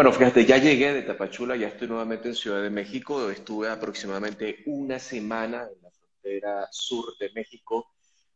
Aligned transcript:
Bueno, 0.00 0.14
fíjate, 0.14 0.46
ya 0.46 0.56
llegué 0.56 0.94
de 0.94 1.02
Tapachula, 1.02 1.56
ya 1.56 1.68
estoy 1.68 1.86
nuevamente 1.86 2.26
en 2.26 2.34
Ciudad 2.34 2.62
de 2.62 2.70
México. 2.70 3.30
Estuve 3.30 3.68
aproximadamente 3.68 4.62
una 4.64 4.98
semana 4.98 5.68
en 5.70 5.82
la 5.82 5.90
frontera 5.90 6.68
sur 6.70 7.04
de 7.18 7.30
México 7.34 7.86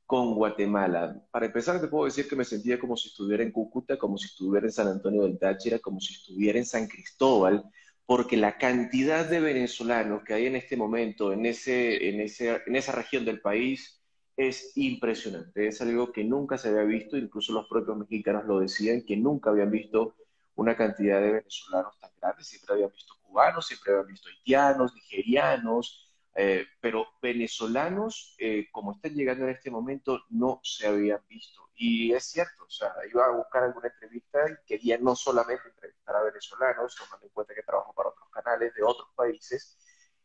con 0.04 0.34
Guatemala. 0.34 1.24
Para 1.30 1.46
empezar, 1.46 1.80
te 1.80 1.88
puedo 1.88 2.04
decir 2.04 2.28
que 2.28 2.36
me 2.36 2.44
sentía 2.44 2.78
como 2.78 2.98
si 2.98 3.08
estuviera 3.08 3.42
en 3.42 3.50
Cúcuta, 3.50 3.96
como 3.96 4.18
si 4.18 4.26
estuviera 4.26 4.66
en 4.66 4.72
San 4.72 4.88
Antonio 4.88 5.22
del 5.22 5.38
Táchira, 5.38 5.78
como 5.78 6.00
si 6.00 6.12
estuviera 6.12 6.58
en 6.58 6.66
San 6.66 6.86
Cristóbal, 6.86 7.64
porque 8.04 8.36
la 8.36 8.58
cantidad 8.58 9.24
de 9.24 9.40
venezolanos 9.40 10.22
que 10.22 10.34
hay 10.34 10.44
en 10.44 10.56
este 10.56 10.76
momento 10.76 11.32
en, 11.32 11.46
ese, 11.46 12.10
en, 12.10 12.20
ese, 12.20 12.60
en 12.66 12.76
esa 12.76 12.92
región 12.92 13.24
del 13.24 13.40
país 13.40 14.02
es 14.36 14.72
impresionante. 14.76 15.66
Es 15.68 15.80
algo 15.80 16.12
que 16.12 16.24
nunca 16.24 16.58
se 16.58 16.68
había 16.68 16.82
visto, 16.82 17.16
incluso 17.16 17.54
los 17.54 17.66
propios 17.68 17.96
mexicanos 17.96 18.44
lo 18.44 18.60
decían, 18.60 19.00
que 19.06 19.16
nunca 19.16 19.48
habían 19.48 19.70
visto 19.70 20.14
una 20.56 20.76
cantidad 20.76 21.20
de 21.20 21.32
venezolanos 21.32 21.98
tan 21.98 22.10
grandes. 22.20 22.48
Siempre 22.48 22.74
habían 22.74 22.90
visto 22.90 23.14
cubanos, 23.22 23.66
siempre 23.66 23.92
habían 23.92 24.08
visto 24.08 24.28
haitianos, 24.28 24.94
nigerianos, 24.94 26.14
eh, 26.36 26.66
pero 26.80 27.06
venezolanos, 27.22 28.34
eh, 28.38 28.68
como 28.72 28.92
están 28.92 29.14
llegando 29.14 29.44
en 29.44 29.50
este 29.50 29.70
momento, 29.70 30.24
no 30.30 30.60
se 30.62 30.86
habían 30.86 31.20
visto. 31.28 31.70
Y 31.76 32.12
es 32.12 32.24
cierto, 32.24 32.64
o 32.64 32.70
sea, 32.70 32.92
iba 33.10 33.24
a 33.26 33.36
buscar 33.36 33.64
alguna 33.64 33.88
entrevista 33.88 34.38
y 34.48 34.66
quería 34.66 34.98
no 34.98 35.14
solamente 35.16 35.68
entrevistar 35.68 36.16
a 36.16 36.22
venezolanos, 36.22 36.96
tomando 36.96 37.26
en 37.26 37.32
cuenta 37.32 37.54
que 37.54 37.62
trabajo 37.62 37.92
para 37.92 38.10
otros 38.10 38.28
canales 38.30 38.74
de 38.74 38.82
otros 38.82 39.08
países, 39.14 39.78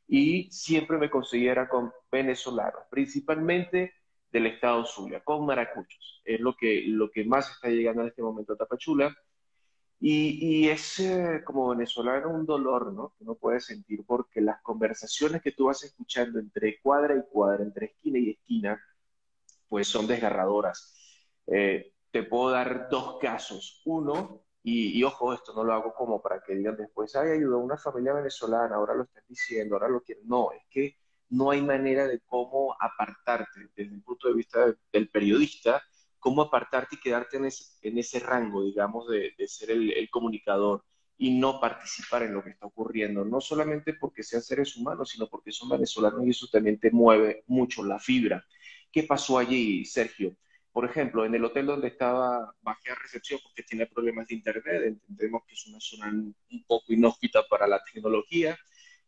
y 0.08 0.52
siempre 0.52 0.98
me 0.98 1.10
consiguiera 1.10 1.70
con 1.70 1.94
venezolanos, 2.12 2.84
principalmente 2.90 3.94
del 4.32 4.48
estado 4.48 4.86
Zulia, 4.86 5.24
con 5.24 5.46
maracuchos. 5.46 6.22
Es 6.26 6.40
lo 6.40 6.56
que, 6.56 6.84
lo 6.88 7.12
que 7.12 7.24
más 7.26 7.52
está 7.52 7.70
llegando 7.70 8.02
en 8.02 8.10
este 8.10 8.24
momento 8.24 8.54
a 8.54 8.58
Tapachula. 8.58 9.16
Y, 10.02 10.64
y 10.66 10.70
es 10.70 11.02
como 11.46 11.70
venezolano 11.70 12.30
un 12.30 12.46
dolor, 12.46 12.94
¿no? 12.94 13.10
Que 13.18 13.24
uno 13.24 13.36
puede 13.36 13.60
sentir 13.60 14.06
porque 14.06 14.42
las 14.42 14.62
conversaciones 14.62 15.42
que 15.42 15.52
tú 15.52 15.66
vas 15.66 15.84
escuchando 15.84 16.40
entre 16.40 16.80
cuadra 16.82 17.16
y 17.16 17.24
cuadra, 17.30 17.64
entre 17.64 17.88
esquina 17.88 18.20
y 18.20 18.30
esquina, 18.32 18.82
pues 19.68 19.88
son 19.88 20.08
desgarradoras. 20.08 20.96
Eh, 21.48 21.94
te 22.12 22.24
puedo 22.24 22.52
dar 22.52 22.90
dos 22.90 23.18
casos. 23.20 23.82
Uno, 23.86 24.44
y, 24.64 25.04
ojo, 25.04 25.34
esto 25.34 25.54
no 25.54 25.64
lo 25.64 25.74
hago 25.74 25.94
como 25.94 26.22
para 26.22 26.42
que 26.42 26.56
digan 26.56 26.76
después, 26.78 27.16
ay, 27.16 27.32
ayudó 27.32 27.56
a 27.56 27.64
una 27.64 27.78
familia 27.78 28.14
venezolana, 28.14 28.76
ahora 28.76 28.94
lo 28.94 29.04
están 29.04 29.24
diciendo, 29.28 29.76
ahora 29.76 29.90
lo 29.90 30.02
quieren. 30.02 30.28
No, 30.28 30.52
es 30.52 30.64
que 30.70 30.96
no 31.30 31.52
hay 31.52 31.62
manera 31.62 32.08
de 32.08 32.20
cómo 32.26 32.76
apartarte 32.80 33.70
desde 33.76 33.94
el 33.96 34.02
punto 34.02 34.28
de 34.28 34.34
vista 34.34 34.76
del 34.92 35.10
periodista 35.10 35.82
cómo 36.20 36.44
apartarte 36.44 36.96
y 36.96 37.00
quedarte 37.00 37.38
en 37.38 37.46
ese, 37.46 37.66
en 37.82 37.98
ese 37.98 38.20
rango, 38.20 38.64
digamos, 38.64 39.08
de, 39.08 39.34
de 39.38 39.48
ser 39.48 39.72
el, 39.72 39.92
el, 39.92 40.10
comunicador 40.10 40.84
y 41.18 41.38
no 41.38 41.60
participar 41.60 42.24
en 42.24 42.34
lo 42.34 42.44
que 42.44 42.52
está 42.52 42.66
ocurriendo, 42.68 43.26
no 43.26 43.42
solamente 43.42 43.94
porque 43.94 44.24
sean 44.24 44.42
seres 44.42 44.76
humanos, 44.78 45.10
sino 45.10 45.28
porque 45.28 45.52
son 45.52 45.70
venezolanos 45.70 46.26
y 46.26 46.30
eso 46.30 46.48
también 46.52 46.80
te 46.80 46.92
mueve 46.92 47.44
mucho 47.48 47.84
la 47.84 48.00
fibra. 48.00 48.46
¿Qué 48.92 49.04
pasó 49.04 49.38
allí, 49.38 49.86
Sergio? 49.86 50.36
Por 50.72 50.86
ejemplo, 50.86 51.26
en 51.26 51.36
el 51.36 51.44
hotel 51.44 51.66
donde 51.66 51.88
estaba, 51.88 52.54
bajé 52.62 52.92
a 52.92 52.96
recepción 52.96 53.40
porque 53.44 53.64
tiene 53.64 53.88
problemas 53.88 54.28
de 54.28 54.36
internet, 54.36 54.84
entendemos 54.86 55.44
que 55.48 55.54
es 55.56 55.68
una 55.68 55.80
zona 55.80 56.10
un 56.10 56.64
poco 56.68 56.94
inhóspita 56.94 57.44
para 57.50 57.68
la 57.68 57.82
tecnología, 57.84 58.58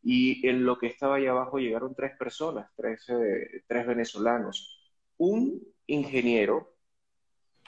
y 0.03 0.47
en 0.47 0.65
lo 0.65 0.77
que 0.77 0.87
estaba 0.87 1.17
ahí 1.17 1.27
abajo 1.27 1.59
llegaron 1.59 1.95
tres 1.95 2.17
personas, 2.17 2.69
tres, 2.75 3.07
eh, 3.09 3.63
tres 3.67 3.85
venezolanos, 3.85 4.93
un 5.17 5.61
ingeniero, 5.85 6.75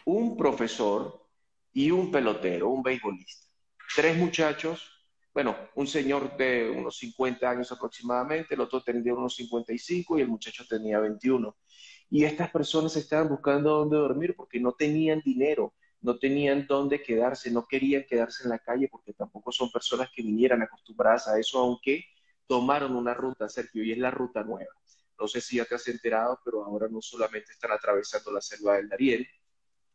un 0.06 0.38
profesor 0.38 1.28
y 1.72 1.92
un 1.92 2.12
pelotero, 2.12 2.70
un 2.70 2.84
beisbolista. 2.84 3.48
Tres 3.96 4.18
muchachos, 4.18 4.90
bueno, 5.34 5.56
un 5.76 5.88
señor 5.88 6.38
de 6.38 6.70
unos 6.70 6.98
50 6.98 7.50
años 7.50 7.72
aproximadamente, 7.72 8.56
el 8.56 8.62
otro 8.62 8.82
tenía 8.84 9.14
unos 9.14 9.36
55 9.36 10.18
y 10.18 10.22
el 10.22 10.28
muchacho 10.28 10.66
tenía 10.68 11.00
21. 11.00 11.56
Y 12.10 12.26
estas 12.26 12.52
personas 12.52 12.96
estaban 12.96 13.30
buscando 13.30 13.72
dónde 13.72 13.98
dormir 13.98 14.36
porque 14.36 14.60
no 14.60 14.74
tenían 14.74 15.22
dinero, 15.26 15.74
no 16.02 16.20
tenían 16.20 16.68
dónde 16.68 17.02
quedarse, 17.02 17.50
no 17.50 17.66
querían 17.66 18.06
quedarse 18.08 18.44
en 18.44 18.50
la 18.50 18.60
calle 18.60 18.88
porque 18.90 19.14
tampoco 19.14 19.52
son 19.52 19.72
personas 19.72 20.10
que 20.14 20.22
vinieran 20.22 20.62
acostumbradas 20.62 21.28
a 21.28 21.40
eso, 21.40 21.60
aunque 21.60 22.06
tomaron 22.46 22.96
una 22.96 23.14
ruta, 23.14 23.50
Sergio, 23.50 23.84
y 23.84 23.94
es 23.94 23.98
la 23.98 24.12
ruta 24.12 24.44
nueva. 24.44 24.72
No 25.20 25.28
sé 25.28 25.42
si 25.42 25.58
ya 25.58 25.66
te 25.66 25.76
has 25.76 25.88
enterado, 25.88 26.40
pero 26.44 26.64
ahora 26.64 26.88
no 26.90 27.02
solamente 27.02 27.54
están 27.54 27.72
atravesando 27.72 28.32
la 28.32 28.42
selva 28.42 28.76
del 28.76 28.90
Darién, 28.90 29.26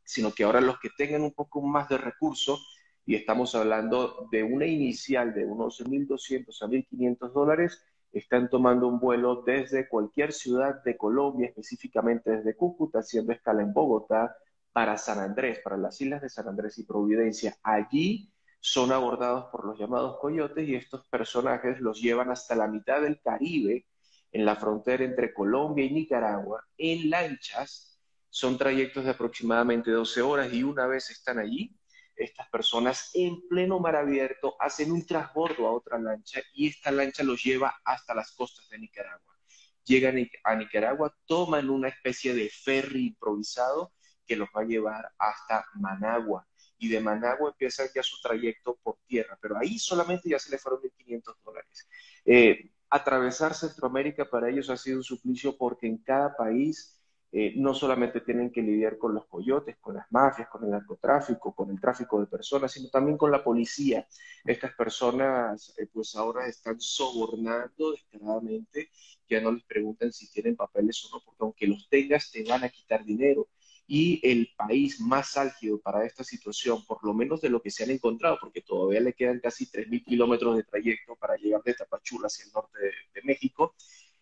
sino 0.08 0.32
que 0.32 0.42
ahora 0.42 0.62
los 0.62 0.80
que 0.80 0.88
tengan 0.96 1.20
un 1.20 1.32
poco 1.32 1.60
más 1.60 1.86
de 1.90 1.98
recursos, 1.98 2.66
y 3.04 3.14
estamos 3.14 3.54
hablando 3.54 4.26
de 4.32 4.42
una 4.42 4.64
inicial 4.64 5.34
de 5.34 5.44
unos 5.44 5.84
1.200 5.84 6.62
a 6.62 6.66
1.500 6.66 7.32
dólares, 7.34 7.84
están 8.10 8.48
tomando 8.48 8.88
un 8.88 8.98
vuelo 8.98 9.42
desde 9.42 9.86
cualquier 9.86 10.32
ciudad 10.32 10.82
de 10.82 10.96
Colombia, 10.96 11.48
específicamente 11.48 12.30
desde 12.30 12.56
Cúcuta, 12.56 13.00
haciendo 13.00 13.34
escala 13.34 13.60
en 13.60 13.74
Bogotá, 13.74 14.34
para 14.72 14.96
San 14.96 15.18
Andrés, 15.18 15.60
para 15.62 15.76
las 15.76 16.00
islas 16.00 16.22
de 16.22 16.30
San 16.30 16.48
Andrés 16.48 16.78
y 16.78 16.84
Providencia. 16.84 17.58
Allí 17.62 18.32
son 18.60 18.92
abordados 18.92 19.50
por 19.52 19.66
los 19.66 19.78
llamados 19.78 20.18
coyotes 20.20 20.66
y 20.66 20.74
estos 20.74 21.06
personajes 21.08 21.80
los 21.80 22.00
llevan 22.00 22.30
hasta 22.30 22.54
la 22.54 22.66
mitad 22.66 23.02
del 23.02 23.20
Caribe, 23.20 23.84
en 24.32 24.46
la 24.46 24.56
frontera 24.56 25.04
entre 25.04 25.34
Colombia 25.34 25.84
y 25.84 25.90
Nicaragua, 25.90 26.64
en 26.78 27.10
lanchas 27.10 27.87
son 28.30 28.58
trayectos 28.58 29.04
de 29.04 29.10
aproximadamente 29.10 29.90
12 29.90 30.22
horas 30.22 30.52
y 30.52 30.62
una 30.62 30.86
vez 30.86 31.10
están 31.10 31.38
allí, 31.38 31.74
estas 32.18 32.48
personas 32.48 33.10
en 33.14 33.46
pleno 33.48 33.78
mar 33.78 33.96
abierto 33.96 34.56
hacen 34.60 34.90
un 34.90 35.06
transbordo 35.06 35.66
a 35.66 35.72
otra 35.72 35.98
lancha 35.98 36.40
y 36.52 36.68
esta 36.68 36.90
lancha 36.90 37.22
los 37.22 37.42
lleva 37.42 37.80
hasta 37.84 38.14
las 38.14 38.32
costas 38.32 38.68
de 38.68 38.78
Nicaragua. 38.78 39.38
Llegan 39.84 40.16
a 40.44 40.54
Nicaragua, 40.54 41.16
toman 41.26 41.70
una 41.70 41.88
especie 41.88 42.34
de 42.34 42.50
ferry 42.50 43.06
improvisado 43.06 43.92
que 44.26 44.36
los 44.36 44.48
va 44.54 44.62
a 44.62 44.66
llevar 44.66 45.10
hasta 45.18 45.64
Managua 45.74 46.46
y 46.78 46.88
de 46.88 47.00
Managua 47.00 47.50
empiezan 47.50 47.88
ya 47.94 48.02
su 48.02 48.20
trayecto 48.20 48.78
por 48.82 48.98
tierra, 49.06 49.38
pero 49.40 49.56
ahí 49.56 49.78
solamente 49.78 50.28
ya 50.28 50.38
se 50.38 50.50
le 50.50 50.58
fueron 50.58 50.80
1.500 50.82 51.36
dólares. 51.44 51.88
Eh, 52.24 52.70
atravesar 52.90 53.54
Centroamérica 53.54 54.28
para 54.28 54.48
ellos 54.48 54.70
ha 54.70 54.76
sido 54.76 54.98
un 54.98 55.04
suplicio 55.04 55.56
porque 55.56 55.86
en 55.86 55.98
cada 55.98 56.36
país 56.36 56.97
eh, 57.30 57.52
no 57.56 57.74
solamente 57.74 58.22
tienen 58.22 58.50
que 58.50 58.62
lidiar 58.62 58.96
con 58.96 59.14
los 59.14 59.26
coyotes, 59.26 59.76
con 59.78 59.96
las 59.96 60.06
mafias, 60.10 60.48
con 60.48 60.64
el 60.64 60.70
narcotráfico, 60.70 61.54
con 61.54 61.70
el 61.70 61.78
tráfico 61.78 62.20
de 62.20 62.26
personas, 62.26 62.72
sino 62.72 62.88
también 62.88 63.18
con 63.18 63.30
la 63.30 63.44
policía. 63.44 64.06
Estas 64.44 64.72
personas 64.72 65.74
eh, 65.76 65.86
pues 65.92 66.16
ahora 66.16 66.46
están 66.46 66.80
sobornando 66.80 67.92
descaradamente, 67.92 68.90
ya 69.28 69.42
no 69.42 69.52
les 69.52 69.62
preguntan 69.64 70.10
si 70.10 70.30
tienen 70.30 70.56
papeles 70.56 71.04
o 71.04 71.16
no, 71.16 71.22
porque 71.22 71.44
aunque 71.44 71.66
los 71.66 71.86
tengas 71.90 72.30
te 72.30 72.44
van 72.44 72.64
a 72.64 72.70
quitar 72.70 73.04
dinero. 73.04 73.48
Y 73.90 74.20
el 74.22 74.50
país 74.54 75.00
más 75.00 75.38
álgido 75.38 75.80
para 75.80 76.04
esta 76.04 76.22
situación, 76.22 76.84
por 76.84 77.02
lo 77.04 77.14
menos 77.14 77.40
de 77.40 77.48
lo 77.48 77.62
que 77.62 77.70
se 77.70 77.84
han 77.84 77.90
encontrado, 77.90 78.36
porque 78.38 78.60
todavía 78.60 79.00
le 79.00 79.14
quedan 79.14 79.40
casi 79.40 79.66
3.000 79.66 80.04
kilómetros 80.04 80.56
de 80.56 80.64
trayecto 80.64 81.16
para 81.16 81.36
llegar 81.36 81.62
de 81.62 81.72
Tapachula 81.72 82.26
hacia 82.26 82.44
el 82.44 82.52
norte 82.52 82.78
de, 82.78 82.92
de 83.14 83.22
México, 83.24 83.74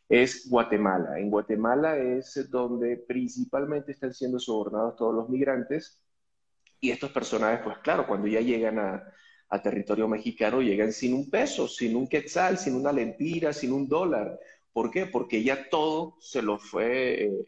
es 0.09 0.49
Guatemala. 0.49 1.19
En 1.19 1.31
Guatemala 1.31 1.97
es 1.99 2.49
donde 2.50 2.97
principalmente 2.97 3.93
están 3.93 4.15
siendo 4.15 4.39
sobornados 4.39 4.97
todos 4.97 5.15
los 5.15 5.28
migrantes 5.28 6.00
y 6.81 6.91
estos 6.91 7.11
personajes, 7.11 7.61
pues 7.65 7.78
claro, 7.78 8.06
cuando 8.06 8.28
ya 8.28 8.41
llegan 8.41 8.78
a, 8.78 9.12
territorio 9.62 10.06
mexicano, 10.06 10.61
llegan 10.61 10.93
sin 10.93 11.15
un 11.15 11.31
peso, 11.31 11.66
sin 11.66 11.97
un 11.97 12.09
quetzal, 12.09 12.59
sin 12.59 12.75
una 12.75 12.93
lempira, 12.93 13.53
sin 13.53 13.72
un 13.72 13.89
dólar. 13.89 14.39
¿Por 14.72 14.91
qué? 14.91 15.06
Porque 15.06 15.43
ya 15.43 15.71
todo 15.71 16.16
se 16.21 16.43
lo 16.43 16.59
fue 16.59 17.25
eh, 17.25 17.47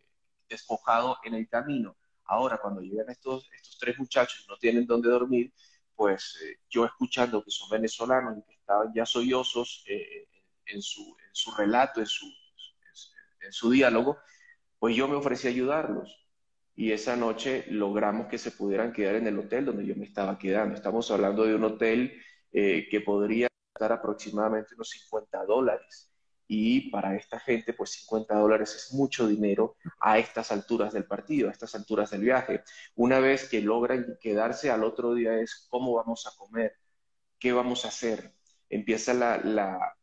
despojado 0.49 1.19
en 1.25 1.35
el 1.35 1.49
camino. 1.49 1.97
Ahora, 2.25 2.59
cuando 2.59 2.81
llegan 2.81 3.11
estos, 3.11 3.51
estos 3.55 3.79
tres 3.79 3.99
muchachos 3.99 4.43
y 4.45 4.49
no 4.49 4.57
tienen 4.57 4.87
dónde 4.87 5.11
dormir, 5.11 5.53
pues 5.95 6.39
eh, 6.43 6.61
yo 6.71 6.87
escuchando 6.87 7.45
que 7.45 7.51
son 7.51 7.69
venezolanos 7.69 8.39
y 8.39 8.43
que 8.43 8.55
estaban 8.55 8.93
ya 8.95 9.05
sollozos 9.05 9.85
eh, 9.89 10.29
en, 10.67 10.81
su, 10.81 11.03
en 11.03 11.35
su 11.35 11.51
relato, 11.53 12.01
en 12.01 12.07
su, 12.07 12.27
en 13.49 13.53
su 13.53 13.71
diálogo, 13.71 14.19
pues 14.79 14.97
yo 14.97 15.09
me 15.09 15.17
ofrecí 15.17 15.49
a 15.49 15.51
ayudarlos. 15.51 16.25
Y 16.77 16.93
esa 16.93 17.17
noche 17.17 17.65
logramos 17.71 18.29
que 18.29 18.39
se 18.39 18.53
pudieran 18.53 18.93
quedar 18.93 19.17
en 19.17 19.27
el 19.27 19.39
hotel 19.39 19.65
donde 19.65 19.85
yo 19.85 19.97
me 19.97 20.05
estaba 20.05 20.39
quedando. 20.39 20.77
Estamos 20.77 21.11
hablando 21.11 21.45
de 21.45 21.57
un 21.57 21.65
hotel 21.65 22.23
eh, 22.53 22.87
que 22.91 23.01
podría 23.01 23.49
costar 23.73 23.93
aproximadamente 23.93 24.75
unos 24.75 24.91
50 24.91 25.45
dólares. 25.45 26.13
Y 26.47 26.91
para 26.91 27.15
esta 27.17 27.39
gente, 27.41 27.75
pues 27.75 27.91
50 27.93 28.35
dólares 28.37 28.75
es 28.75 28.95
mucho 28.95 29.27
dinero 29.27 29.77
a 30.01 30.19
estas 30.19 30.51
alturas 30.51 30.93
del 30.95 31.05
partido, 31.05 31.49
a 31.49 31.53
estas 31.53 31.75
alturas 31.75 32.11
del 32.11 32.23
viaje. 32.23 32.63
Una 32.95 33.19
vez 33.21 33.49
que 33.49 33.61
logran 33.61 34.17
quedarse 34.21 34.71
al 34.71 34.85
otro 34.85 35.15
día 35.15 35.39
es 35.41 35.67
cómo 35.69 35.95
vamos 35.95 36.27
a 36.27 36.37
comer, 36.39 36.75
qué 37.39 37.53
vamos 37.53 37.85
a 37.85 37.89
hacer. 37.89 38.33
Empieza 38.71 39.15
la, 39.15 39.97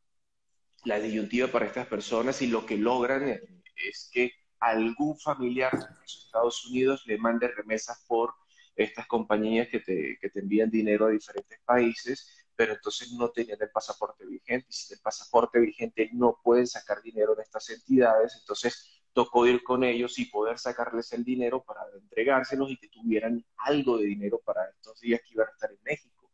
la 0.86 1.00
disyuntiva 1.00 1.48
para 1.48 1.66
estas 1.66 1.88
personas 1.88 2.42
y 2.42 2.48
lo 2.48 2.66
que 2.66 2.78
logran 2.78 3.28
es 3.76 4.10
que 4.12 4.32
algún 4.60 5.20
familiar 5.20 5.72
de 5.72 5.86
los 6.02 6.26
Estados 6.26 6.66
Unidos 6.66 7.04
le 7.06 7.18
mande 7.18 7.48
remesas 7.50 8.06
por 8.08 8.34
estas 8.76 9.08
compañías 9.08 9.68
que 9.70 9.80
te, 9.80 10.18
que 10.20 10.30
te 10.30 10.40
envían 10.40 10.70
dinero 10.70 11.06
a 11.06 11.10
diferentes 11.10 11.60
países 11.66 12.46
pero 12.56 12.74
entonces 12.74 13.12
no 13.12 13.30
tenían 13.30 13.58
el 13.62 13.70
pasaporte 13.70 14.26
vigente, 14.26 14.68
y 14.70 14.74
sin 14.74 14.98
el 14.98 15.02
pasaporte 15.02 15.60
vigente 15.60 16.10
no 16.14 16.40
pueden 16.44 16.68
sacar 16.68 17.02
dinero 17.02 17.36
de 17.36 17.44
estas 17.44 17.70
entidades, 17.70 18.38
entonces 18.40 19.02
tocó 19.14 19.46
ir 19.46 19.64
con 19.64 19.84
ellos 19.84 20.18
y 20.20 20.26
poder 20.26 20.58
sacarles 20.58 21.12
el 21.14 21.24
dinero 21.24 21.64
para 21.64 21.82
entregárselos 22.02 22.72
y 22.72 22.78
que 22.78 22.90
tuvieran 22.90 23.46
algo 23.58 23.98
de 23.98 24.06
dinero 24.06 24.42
para 24.44 24.70
estos 24.70 25.00
días 25.00 25.22
que 25.26 25.34
iban 25.34 25.48
a 25.48 25.52
estar 25.52 25.72
en 25.72 25.80
México. 25.84 26.32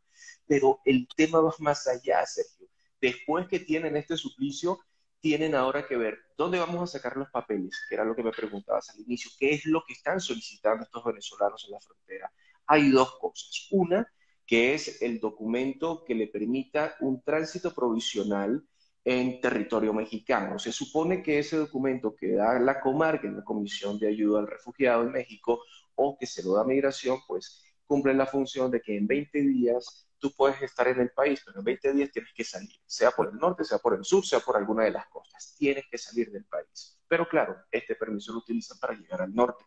Pero 0.47 0.79
el 0.85 1.07
tema 1.15 1.41
va 1.41 1.53
más 1.59 1.87
allá, 1.87 2.25
Sergio. 2.25 2.60
Después 3.01 3.47
que 3.47 3.59
tienen 3.59 3.97
este 3.97 4.15
suplicio, 4.15 4.79
tienen 5.19 5.55
ahora 5.55 5.87
que 5.87 5.97
ver 5.97 6.19
dónde 6.37 6.59
vamos 6.59 6.81
a 6.83 6.87
sacar 6.87 7.17
los 7.17 7.29
papeles, 7.29 7.85
que 7.87 7.95
era 7.95 8.05
lo 8.05 8.15
que 8.15 8.23
me 8.23 8.31
preguntabas 8.31 8.89
al 8.89 8.99
inicio, 9.01 9.31
qué 9.39 9.53
es 9.53 9.65
lo 9.65 9.83
que 9.85 9.93
están 9.93 10.19
solicitando 10.19 10.83
estos 10.83 11.03
venezolanos 11.03 11.63
en 11.65 11.71
la 11.71 11.79
frontera. 11.79 12.31
Hay 12.67 12.89
dos 12.89 13.17
cosas. 13.19 13.67
Una, 13.71 14.07
que 14.45 14.73
es 14.73 15.01
el 15.01 15.19
documento 15.19 16.03
que 16.05 16.15
le 16.15 16.27
permita 16.27 16.95
un 16.99 17.21
tránsito 17.21 17.73
provisional 17.73 18.63
en 19.03 19.41
territorio 19.41 19.93
mexicano. 19.93 20.59
Se 20.59 20.71
supone 20.71 21.23
que 21.23 21.39
ese 21.39 21.57
documento 21.57 22.15
que 22.15 22.33
da 22.33 22.59
la 22.59 22.79
comarca 22.79 23.27
en 23.27 23.37
la 23.37 23.43
Comisión 23.43 23.97
de 23.97 24.07
Ayuda 24.07 24.39
al 24.39 24.47
Refugiado 24.47 25.03
en 25.03 25.11
México 25.11 25.63
o 25.95 26.17
que 26.17 26.27
se 26.27 26.43
lo 26.43 26.53
da 26.53 26.63
Migración, 26.63 27.19
pues 27.27 27.63
cumple 27.91 28.13
la 28.13 28.25
función 28.25 28.71
de 28.71 28.79
que 28.79 28.95
en 28.95 29.05
20 29.05 29.37
días 29.41 30.07
tú 30.17 30.31
puedes 30.31 30.61
estar 30.61 30.87
en 30.87 31.01
el 31.01 31.09
país, 31.09 31.41
pero 31.45 31.59
en 31.59 31.65
20 31.65 31.91
días 31.91 32.09
tienes 32.09 32.31
que 32.33 32.45
salir, 32.45 32.73
sea 32.85 33.11
por 33.11 33.27
el 33.27 33.35
norte, 33.37 33.65
sea 33.65 33.79
por 33.79 33.95
el 33.95 34.05
sur, 34.05 34.25
sea 34.25 34.39
por 34.39 34.55
alguna 34.55 34.85
de 34.85 34.91
las 34.91 35.07
costas. 35.09 35.57
Tienes 35.57 35.83
que 35.91 35.97
salir 35.97 36.31
del 36.31 36.45
país. 36.45 37.01
Pero 37.05 37.27
claro, 37.27 37.57
este 37.69 37.95
permiso 37.95 38.31
lo 38.31 38.39
utilizan 38.39 38.79
para 38.79 38.93
llegar 38.93 39.21
al 39.21 39.35
norte. 39.35 39.65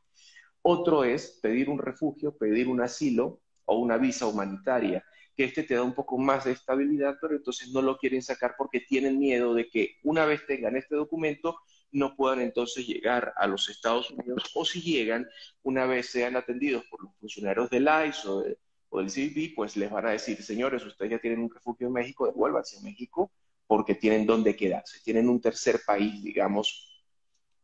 Otro 0.62 1.05
es 1.05 1.38
pedir 1.43 1.69
un 1.69 1.79
refugio, 1.79 2.35
pedir 2.35 2.67
un 2.67 2.81
asilo 2.81 3.43
o 3.67 3.76
una 3.76 3.99
visa 3.99 4.25
humanitaria 4.26 5.05
que 5.37 5.44
este 5.44 5.62
te 5.62 5.75
da 5.75 5.82
un 5.82 5.94
poco 5.94 6.17
más 6.17 6.47
de 6.47 6.53
estabilidad, 6.53 7.19
pero 7.21 7.37
entonces 7.37 7.69
no 7.73 7.82
lo 7.82 7.99
quieren 7.99 8.23
sacar 8.23 8.55
porque 8.56 8.81
tienen 8.81 9.19
miedo 9.19 9.53
de 9.53 9.69
que 9.69 9.99
una 10.03 10.25
vez 10.25 10.47
tengan 10.47 10.76
este 10.76 10.97
documento 10.97 11.59
no 11.94 12.17
puedan 12.17 12.41
entonces 12.41 12.87
llegar 12.87 13.32
a 13.37 13.46
los 13.46 13.69
Estados 13.69 14.11
Unidos 14.11 14.50
o 14.55 14.64
si 14.64 14.82
llegan, 14.82 15.29
una 15.62 15.87
vez 15.87 16.11
sean 16.11 16.37
atendidos 16.37 16.85
por 16.91 17.02
los 17.05 17.14
funcionarios 17.17 17.70
del 17.70 17.88
ICE 18.08 18.29
o, 18.29 18.99
del 18.99 19.11
CBP, 19.11 19.55
pues 19.55 19.76
les 19.76 19.91
van 19.91 20.06
a 20.06 20.11
decir, 20.11 20.41
señores, 20.43 20.85
ustedes 20.85 21.12
ya 21.12 21.19
tienen 21.19 21.41
un 21.41 21.50
refugio 21.50 21.87
en 21.87 21.93
México, 21.93 22.26
devuélvanse 22.26 22.79
a 22.79 22.82
México 22.82 23.32
porque 23.67 23.94
tienen 23.94 24.26
donde 24.26 24.55
quedarse, 24.55 25.00
tienen 25.02 25.29
un 25.29 25.41
tercer 25.41 25.81
país, 25.87 26.23
digamos, 26.23 27.05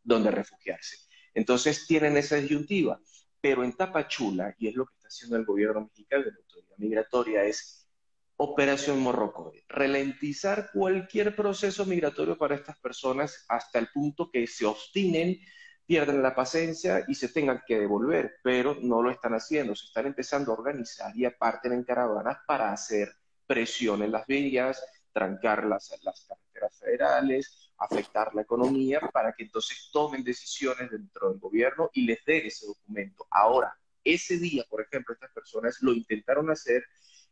donde 0.03 0.31
refugiarse. 0.31 0.97
Entonces 1.35 1.87
tienen 1.87 2.17
esa 2.17 2.37
disyuntiva, 2.37 3.01
pero 3.41 3.63
en 3.63 3.73
Tapachula, 3.73 4.55
y 4.59 4.69
es 4.69 4.75
lo 4.75 4.87
que 4.87 4.95
está 4.95 5.09
haciendo 5.09 5.37
el 5.37 5.45
gobierno 5.45 5.83
mexicano, 5.83 6.25
migratoria 6.79 7.45
es 7.45 7.87
Operación 8.43 9.01
Morrocoy, 9.01 9.63
ralentizar 9.69 10.71
cualquier 10.73 11.37
proceso 11.37 11.85
migratorio 11.85 12.39
para 12.39 12.55
estas 12.55 12.79
personas 12.79 13.45
hasta 13.51 13.79
el 13.79 13.89
punto 13.89 14.31
que 14.31 14.47
se 14.47 14.65
obstinen, 14.65 15.39
pierdan 15.85 16.23
la 16.23 16.35
paciencia 16.35 17.05
y 17.07 17.15
se 17.17 17.29
tengan 17.29 17.61
que 17.67 17.79
devolver, 17.79 18.37
pero 18.43 18.79
no 18.81 19.03
lo 19.03 19.11
están 19.11 19.35
haciendo, 19.35 19.77
se 19.77 19.89
están 19.89 20.07
empezando 20.07 20.53
a 20.53 20.55
organizar 20.55 21.15
y 21.15 21.27
aparten 21.27 21.75
en 21.75 21.85
caravanas 21.85 22.39
para 22.47 22.73
hacer 22.73 23.13
presión 23.47 24.03
en 24.03 24.13
las 24.13 24.27
vías, 24.27 24.83
trancar 25.13 25.67
las, 25.67 25.95
las 26.03 26.25
carreteras 26.27 26.79
federales, 26.79 27.73
afectar 27.77 28.35
la 28.35 28.41
economía, 28.41 29.01
para 29.13 29.35
que 29.35 29.43
entonces 29.43 29.91
tomen 29.93 30.25
decisiones 30.25 30.91
dentro 30.91 31.29
del 31.29 31.39
gobierno 31.41 31.91
y 31.93 32.07
les 32.07 32.25
den 32.25 32.47
ese 32.47 32.65
documento. 32.65 33.27
Ahora, 33.31 33.77
ese 34.03 34.39
día, 34.39 34.65
por 34.67 34.81
ejemplo, 34.81 35.13
estas 35.13 35.31
personas 35.33 35.77
lo 35.83 35.93
intentaron 35.93 36.51
hacer, 36.51 36.85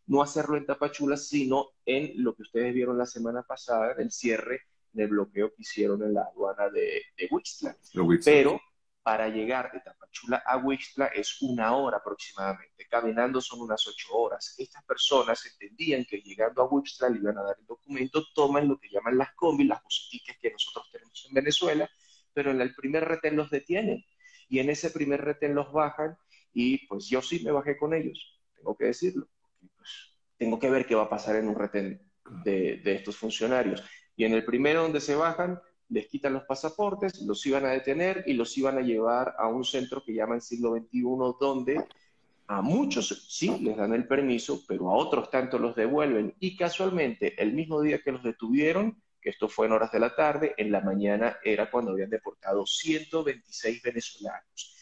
no 0.08 0.22
hacerlo 0.22 0.56
en 0.56 0.66
Tapachula, 0.66 1.16
sino 1.16 1.69
en 1.84 2.12
lo 2.22 2.34
que 2.34 2.43
ustedes 2.43 2.75
vieron 2.75 2.99
la 2.99 3.06
semana 3.06 3.43
pasada, 3.43 3.93
en 3.93 4.00
el 4.00 4.10
cierre 4.10 4.62
del 4.93 5.08
bloqueo 5.08 5.50
que 5.55 5.62
hicieron 5.62 6.02
en 6.02 6.14
la 6.14 6.22
aduana 6.22 6.70
de, 6.70 7.02
de 7.16 7.28
Pero 8.25 8.60
para 9.02 9.28
llegar 9.28 9.70
de 9.72 9.81
Tapachula 9.81 10.43
a 10.44 10.56
Huixtla 10.56 11.06
es 11.06 11.40
una 11.43 11.76
hora 11.76 11.99
aproximadamente. 11.99 12.87
Caminando 12.88 13.40
son 13.40 13.60
unas 13.60 13.87
ocho 13.87 14.14
horas. 14.14 14.55
Estas 14.58 14.82
personas 14.84 15.44
entendían 15.46 16.05
que 16.05 16.19
llegando 16.19 16.62
a 16.62 16.69
Huixtla 16.69 17.10
le 17.10 17.19
iban 17.19 17.38
a 17.38 17.43
dar 17.43 17.56
el 17.58 17.66
documento, 17.66 18.25
toman 18.34 18.66
lo 18.66 18.78
que 18.78 18.88
llaman 18.88 19.19
las 19.19 19.34
combi, 19.34 19.64
las 19.64 19.82
buseticas 19.82 20.37
que 20.40 20.50
nosotros 20.50 20.90
tenemos 20.90 21.26
en 21.28 21.34
Venezuela, 21.34 21.90
pero 22.32 22.50
en 22.50 22.60
el 22.60 22.75
primer 22.75 23.05
retén 23.05 23.37
los 23.37 23.50
detienen. 23.50 24.05
Y 24.49 24.58
en 24.60 24.70
ese 24.70 24.90
primer 24.90 25.22
retén 25.22 25.55
los 25.55 25.70
bajan 25.70 26.16
y 26.52 26.87
pues 26.87 27.06
yo 27.06 27.20
sí 27.20 27.44
me 27.44 27.50
bajé 27.50 27.76
con 27.76 27.93
ellos, 27.93 28.40
tengo 28.56 28.75
que 28.75 28.87
decirlo. 28.87 29.28
Tengo 30.37 30.58
que 30.58 30.70
ver 30.70 30.87
qué 30.87 30.94
va 30.94 31.05
a 31.05 31.08
pasar 31.08 31.37
en 31.37 31.49
un 31.49 31.55
retén 31.55 32.00
de, 32.44 32.81
estos 32.85 33.17
funcionarios. 33.17 33.82
Y 34.17 34.25
en 34.25 34.35
el 34.35 34.44
primero 34.44 34.82
donde 34.82 35.00
se 35.00 35.14
bajan, 35.14 35.61
les 35.88 36.06
quitan 36.08 36.35
los 36.35 36.44
pasaportes, 36.44 37.20
los 37.23 37.44
iban 37.46 37.64
a 37.64 37.70
detener 37.70 38.25
y 38.26 38.35
los 38.35 38.56
iban 38.58 38.79
a 38.79 38.82
llevar 38.82 39.35
a 39.38 39.49
un 39.49 39.64
centro 39.64 40.02
que 40.05 40.14
llaman 40.14 40.40
siglo 40.40 40.76
XXI, 40.76 41.02
donde 41.40 41.85
a 42.46 42.62
muchos 42.62 43.26
sí 43.29 43.58
les 43.61 43.76
dan 43.76 43.94
el 43.94 44.06
permiso, 44.06 44.62
pero 44.67 44.90
a 44.90 44.96
otros 44.96 45.31
tanto 45.31 45.58
los 45.58 45.75
devuelven. 45.75 46.34
Y 46.41 46.56
casualmente, 46.56 47.41
el 47.41 47.52
mismo 47.52 47.81
día 47.81 48.02
que 48.02 48.12
los 48.12 48.23
detuvieron, 48.23 49.02
que 49.20 49.31
esto 49.31 49.49
fue 49.49 49.67
en 49.67 49.73
horas 49.73 49.93
de 49.93 50.00
la 50.00 50.14
tarde, 50.14 50.55
en 50.56 50.70
la 50.70 50.81
mañana 50.81 51.38
era 51.43 51.70
cuando 51.70 51.93
habían 51.93 52.11
deportado 52.11 52.64
126 52.67 53.82
venezolanos 53.82 54.78